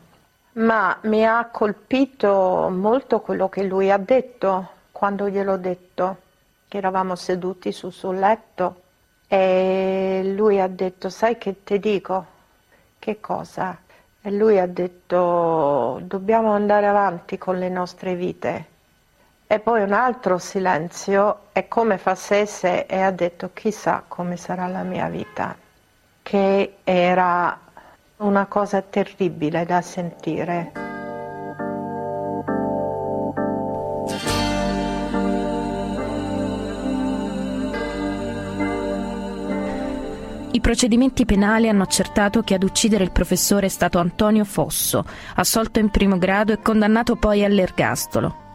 [0.52, 6.16] ma mi ha colpito molto quello che lui ha detto quando gliel'ho detto,
[6.66, 8.82] che eravamo seduti su sul letto
[9.28, 12.26] e lui ha detto, sai che ti dico?
[12.98, 13.78] Che cosa?
[14.26, 18.66] e lui ha detto dobbiamo andare avanti con le nostre vite.
[19.48, 24.82] E poi un altro silenzio e come facesse e ha detto chissà come sarà la
[24.82, 25.56] mia vita,
[26.20, 27.56] che era
[28.16, 30.72] una cosa terribile da sentire.
[40.50, 45.04] I procedimenti penali hanno accertato che ad uccidere il professore è stato Antonio Fosso,
[45.36, 48.45] assolto in primo grado e condannato poi all'ergastolo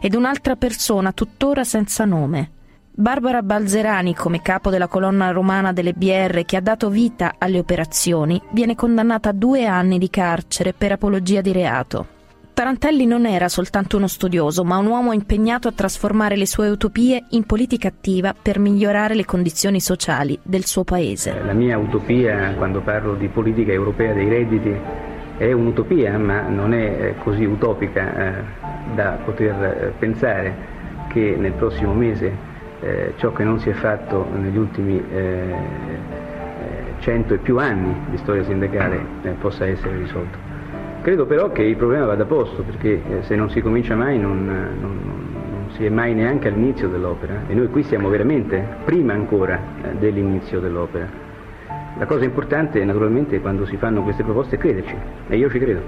[0.00, 2.50] ed un'altra persona tuttora senza nome.
[2.96, 8.40] Barbara Balzerani, come capo della colonna romana delle BR che ha dato vita alle operazioni,
[8.52, 12.06] viene condannata a due anni di carcere per apologia di reato.
[12.54, 17.24] Tarantelli non era soltanto uno studioso, ma un uomo impegnato a trasformare le sue utopie
[17.30, 21.42] in politica attiva per migliorare le condizioni sociali del suo paese.
[21.44, 24.72] La mia utopia, quando parlo di politica europea dei redditi,
[25.36, 28.42] è un'utopia, ma non è così utopica eh,
[28.94, 30.72] da poter eh, pensare
[31.08, 32.32] che nel prossimo mese
[32.80, 35.54] eh, ciò che non si è fatto negli ultimi eh,
[37.04, 40.38] cento e più anni di storia sindacale eh, possa essere risolto.
[41.02, 44.46] Credo però che il problema vada posto perché eh, se non si comincia mai non,
[44.46, 49.60] non, non, si è mai neanche all'inizio dell'opera e noi qui siamo veramente prima ancora
[49.98, 51.33] dell'inizio dell'opera.
[51.96, 54.96] La cosa importante naturalmente quando si fanno queste proposte è crederci
[55.28, 55.80] e io ci credo.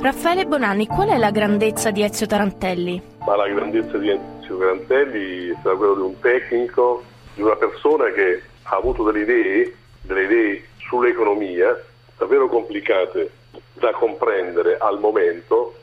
[0.00, 3.02] Raffaele Bonanni, qual è la grandezza di Ezio Tarantelli?
[3.26, 7.02] Ma la grandezza di Ezio Tarantelli è stata quella di un tecnico,
[7.34, 11.76] di una persona che ha avuto delle idee, delle idee sull'economia
[12.16, 13.30] davvero complicate
[13.72, 15.74] da comprendere al momento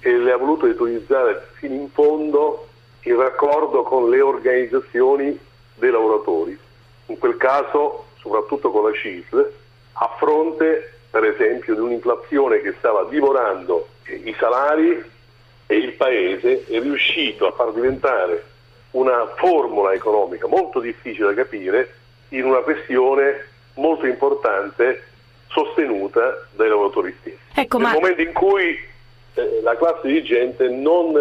[0.00, 2.66] e le ha volute utilizzare fino in fondo
[3.02, 5.38] in raccordo con le organizzazioni
[5.76, 6.64] dei lavoratori
[7.06, 9.52] in quel caso soprattutto con la CISL,
[9.92, 15.02] a fronte per esempio di un'inflazione che stava divorando i salari
[15.66, 18.44] e il Paese è riuscito a far diventare
[18.92, 21.94] una formula economica molto difficile da capire
[22.30, 25.04] in una questione molto importante
[25.48, 27.38] sostenuta dai lavoratori stessi.
[27.54, 27.92] Ecco, Nel ma...
[27.94, 28.78] momento in cui
[29.34, 31.14] eh, la classe dirigente non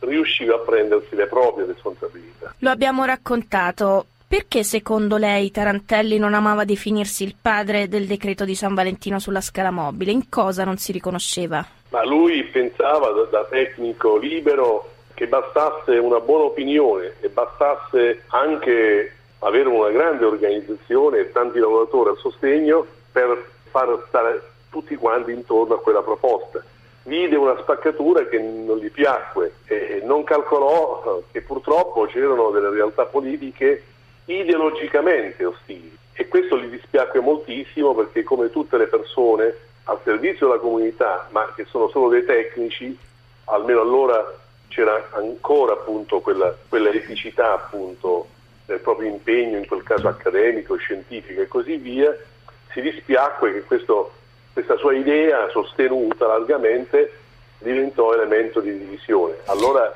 [0.00, 2.54] riusciva a prendersi le proprie responsabilità.
[2.58, 8.56] Lo abbiamo raccontato, perché secondo lei Tarantelli non amava definirsi il padre del decreto di
[8.56, 10.10] San Valentino sulla scala mobile?
[10.10, 11.64] In cosa non si riconosceva?
[11.90, 19.68] Ma lui pensava da, tecnico libero che bastasse una buona opinione e bastasse anche avere
[19.68, 25.80] una grande organizzazione e tanti lavoratori a sostegno per far stare tutti quanti intorno a
[25.80, 26.60] quella proposta.
[27.04, 33.04] Vide una spaccatura che non gli piacque e non calcolò che purtroppo c'erano delle realtà
[33.04, 33.92] politiche
[34.26, 35.96] ideologicamente ostili.
[36.12, 39.54] E questo gli dispiacque moltissimo perché come tutte le persone
[39.84, 42.96] al servizio della comunità ma che sono solo dei tecnici
[43.46, 48.28] almeno allora c'era ancora appunto quella, quella eticità appunto
[48.64, 52.16] del proprio impegno in quel caso accademico, scientifico e così via
[52.72, 54.12] si dispiacque che questo,
[54.52, 57.18] questa sua idea sostenuta largamente
[57.58, 59.36] diventò elemento di divisione.
[59.46, 59.92] Allora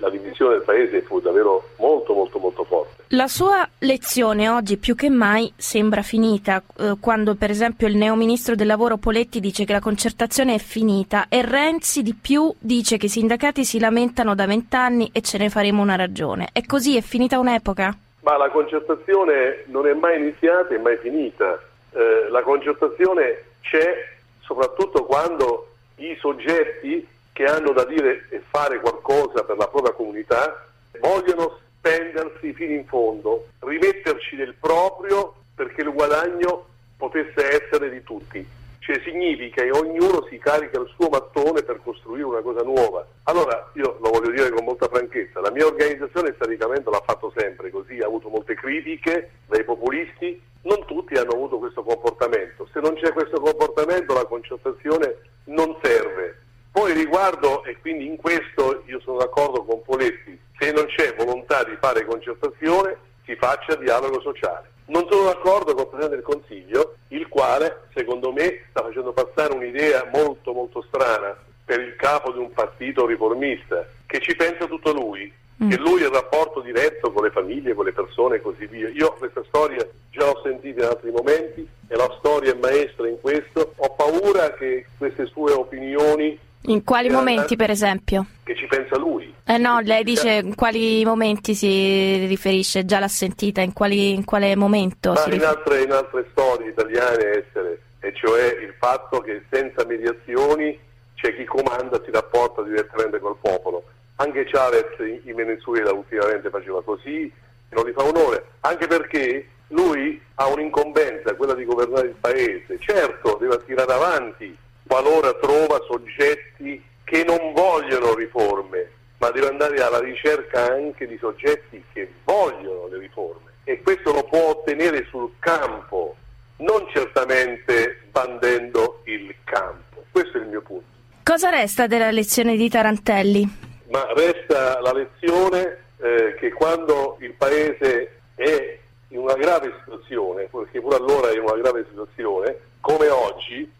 [0.00, 3.04] la divisione del paese fu davvero molto molto molto forte.
[3.08, 8.54] La sua lezione oggi più che mai sembra finita, eh, quando per esempio il neoministro
[8.54, 13.06] del lavoro Poletti dice che la concertazione è finita e Renzi di più dice che
[13.06, 16.48] i sindacati si lamentano da vent'anni e ce ne faremo una ragione.
[16.52, 17.96] È così, è finita un'epoca?
[18.22, 21.58] Ma la concertazione non è mai iniziata, è mai finita.
[21.92, 29.44] Eh, la concertazione c'è soprattutto quando i soggetti che hanno da dire e fare qualcosa
[29.44, 30.66] per la propria comunità
[31.00, 36.66] vogliono spendersi fino in fondo, rimetterci del proprio perché il guadagno
[36.96, 38.46] potesse essere di tutti.
[38.80, 43.06] Cioè significa che ognuno si carica il suo mattone per costruire una cosa nuova.
[43.24, 47.70] Allora, io lo voglio dire con molta franchezza, la mia organizzazione storicamente l'ha fatto sempre
[47.70, 52.68] così, ha avuto molte critiche dai populisti, non tutti hanno avuto questo comportamento.
[52.72, 58.82] Se non c'è questo comportamento la concertazione non serve poi riguardo, e quindi in questo
[58.86, 64.20] io sono d'accordo con Poletti, se non c'è volontà di fare concertazione si faccia dialogo
[64.20, 64.70] sociale.
[64.86, 69.54] Non sono d'accordo con il Presidente del Consiglio, il quale secondo me sta facendo passare
[69.54, 74.92] un'idea molto molto strana per il capo di un partito riformista, che ci pensa tutto
[74.92, 75.32] lui,
[75.68, 78.88] che lui ha il rapporto diretto con le famiglie, con le persone e così via.
[78.88, 83.20] Io questa storia già l'ho sentita in altri momenti e la storia è maestra in
[83.20, 83.74] questo.
[83.76, 86.36] Ho paura che queste sue opinioni
[86.70, 88.26] in quali eh, momenti, per esempio?
[88.42, 89.32] Che ci pensa lui.
[89.44, 94.24] Eh no, lei dice in quali momenti si riferisce, già l'ha sentita, in, quali, in
[94.24, 95.12] quale momento?
[95.12, 100.78] Ma in altre, in altre, storie italiane essere e cioè il fatto che senza mediazioni
[101.14, 103.84] c'è chi comanda si rapporta direttamente col popolo.
[104.16, 107.30] Anche Chavez in Venezuela ultimamente faceva così,
[107.70, 112.78] non gli fa onore, anche perché lui ha un'incombenza, quella di governare il paese.
[112.78, 114.56] Certo, deve tirare avanti
[114.90, 121.80] qualora trova soggetti che non vogliono riforme, ma deve andare alla ricerca anche di soggetti
[121.92, 126.16] che vogliono le riforme e questo lo può ottenere sul campo,
[126.56, 130.02] non certamente bandendo il campo.
[130.10, 130.86] Questo è il mio punto.
[131.22, 133.48] Cosa resta della lezione di Tarantelli?
[133.90, 138.78] Ma resta la lezione eh, che quando il Paese è
[139.08, 143.78] in una grave situazione, perché pure allora è in una grave situazione, come oggi,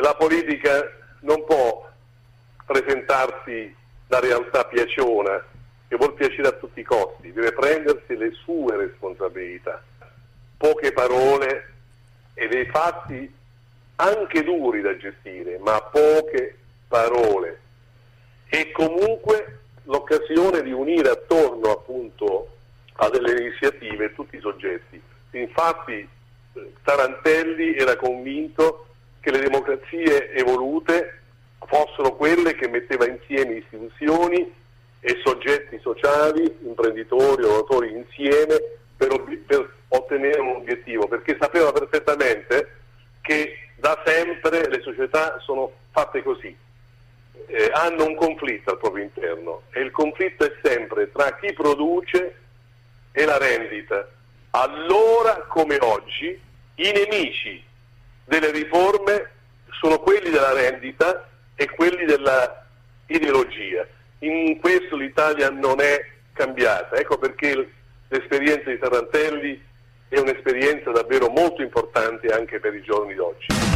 [0.00, 0.90] la politica
[1.20, 1.88] non può
[2.64, 3.74] presentarsi
[4.06, 5.44] da realtà piaciona
[5.88, 9.82] che vuol piacere a tutti i costi, deve prendersi le sue responsabilità.
[10.56, 11.72] Poche parole
[12.34, 13.30] e dei fatti
[13.96, 16.56] anche duri da gestire, ma poche
[16.88, 17.60] parole.
[18.48, 22.48] E comunque l'occasione di unire attorno appunto
[22.94, 25.00] a delle iniziative tutti i soggetti.
[25.32, 26.08] Infatti
[26.82, 28.86] Tarantelli era convinto
[29.22, 31.20] che le democrazie evolute
[31.64, 34.52] fossero quelle che metteva insieme istituzioni
[34.98, 38.60] e soggetti sociali, imprenditori, lavoratori insieme
[38.96, 42.80] per, per ottenere un obiettivo, perché sapeva perfettamente
[43.20, 46.54] che da sempre le società sono fatte così,
[47.46, 52.36] eh, hanno un conflitto al proprio interno e il conflitto è sempre tra chi produce
[53.12, 54.08] e la rendita.
[54.50, 56.40] Allora come oggi
[56.74, 57.70] i nemici
[58.24, 59.30] delle riforme
[59.80, 62.66] sono quelli della rendita e quelli della
[63.06, 63.86] ideologia.
[64.20, 67.68] In questo l'Italia non è cambiata, ecco perché
[68.08, 69.60] l'esperienza di Tarantelli
[70.08, 73.71] è un'esperienza davvero molto importante anche per i giorni d'oggi.